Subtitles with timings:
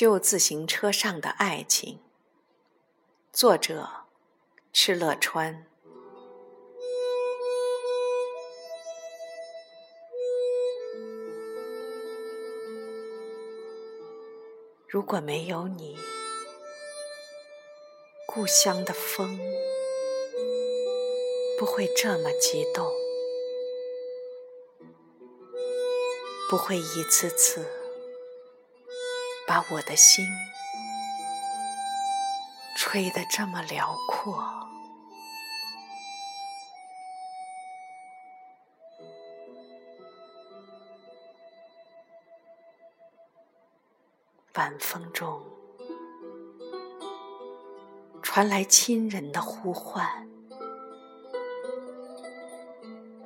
[0.00, 1.98] 旧自行车上的爱情，
[3.34, 3.86] 作者：
[4.72, 5.66] 敕勒川。
[14.88, 15.98] 如果没有你，
[18.26, 19.38] 故乡的风
[21.58, 22.90] 不会这么激动，
[26.48, 27.79] 不会一次次。
[29.50, 30.24] 把我的心
[32.76, 34.40] 吹得这么辽阔，
[44.54, 45.42] 晚风中
[48.22, 50.28] 传来亲人的呼唤，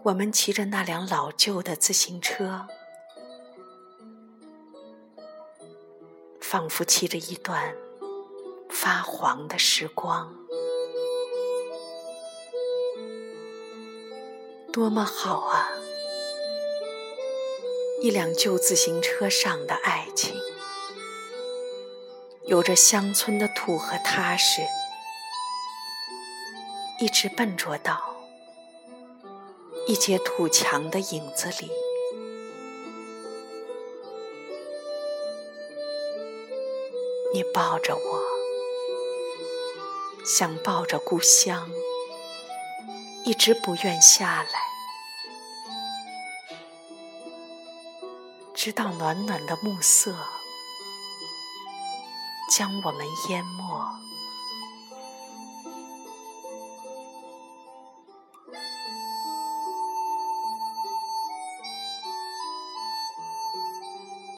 [0.03, 2.67] 我们骑着那辆老旧的自行车。
[6.55, 7.75] 仿佛骑着一段
[8.71, 10.33] 发黄的时光，
[14.73, 15.69] 多么好啊！
[18.01, 20.41] 一辆旧自行车上的爱情，
[22.47, 24.63] 有着乡村的土和踏实，
[27.01, 28.01] 一直笨拙到
[29.89, 31.69] 一截土墙的影子里。
[37.35, 38.23] 你抱着我，
[40.25, 41.69] 像抱着故乡，
[43.25, 44.61] 一直不愿下来，
[48.55, 50.15] 直到暖暖的暮色
[52.57, 54.04] 将我们淹没。